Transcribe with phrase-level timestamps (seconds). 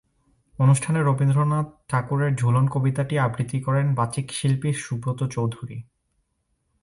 [0.59, 5.77] অনুষ্ঠানে রবীন্দ্রনাথ ঠাকুরের ঝুলন কবিতাটি আবৃত্তি করেন বাচিক শিল্পী সুব্রত চৌধুরি।